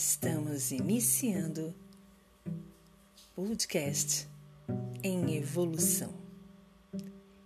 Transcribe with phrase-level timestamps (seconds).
[0.00, 1.74] Estamos iniciando
[3.34, 4.28] podcast
[5.02, 6.14] em evolução.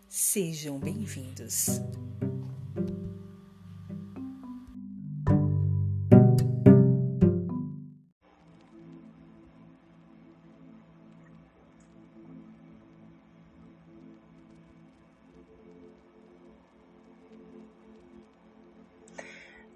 [0.07, 1.81] Sejam bem-vindos.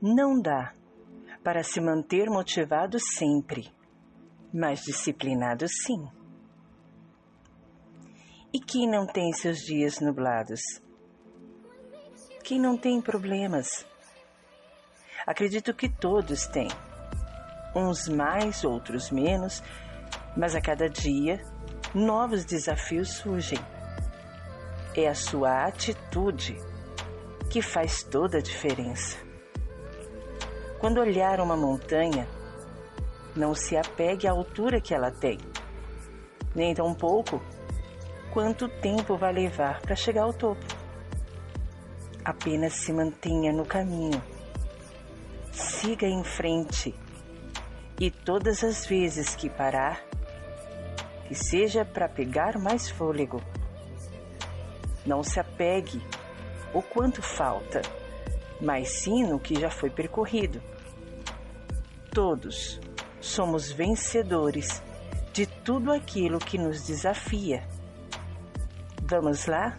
[0.02, 0.74] Não dá
[1.47, 3.73] para se manter motivado sempre,
[4.53, 6.05] mas disciplinado sim.
[8.53, 10.61] E quem não tem seus dias nublados?
[12.43, 13.87] Quem não tem problemas?
[15.25, 16.67] Acredito que todos têm.
[17.77, 19.63] Uns mais, outros menos,
[20.37, 21.41] mas a cada dia
[21.95, 23.61] novos desafios surgem.
[24.97, 26.57] É a sua atitude
[27.49, 29.26] que faz toda a diferença.
[30.87, 32.29] Quando olhar uma montanha,
[33.34, 35.37] não se apegue à altura que ela tem,
[36.54, 37.42] nem tampouco
[38.32, 40.64] quanto tempo vai levar para chegar ao topo.
[42.24, 44.23] Apenas se mantenha no caminho,
[45.51, 46.95] siga em frente
[47.98, 50.01] e todas as vezes que parar,
[51.26, 53.42] que seja para pegar mais fôlego.
[55.04, 56.01] Não se apegue
[56.73, 57.82] o quanto falta
[58.60, 60.62] mas sim no que já foi percorrido.
[62.17, 62.81] Todos
[63.21, 64.83] somos vencedores
[65.34, 67.69] de tudo aquilo que nos desafia.
[69.03, 69.78] Vamos lá?